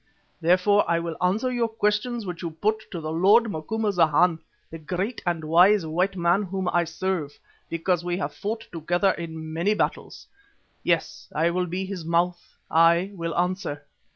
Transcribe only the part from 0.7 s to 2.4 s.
I will answer your questions